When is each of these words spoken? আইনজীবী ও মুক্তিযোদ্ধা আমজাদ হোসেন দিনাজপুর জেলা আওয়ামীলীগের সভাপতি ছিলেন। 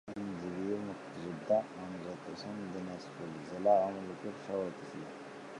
আইনজীবী 0.07 0.65
ও 0.73 0.77
মুক্তিযোদ্ধা 0.87 1.57
আমজাদ 1.77 2.19
হোসেন 2.25 2.55
দিনাজপুর 2.73 3.27
জেলা 3.49 3.73
আওয়ামীলীগের 3.77 4.35
সভাপতি 4.45 4.83
ছিলেন। 4.89 5.13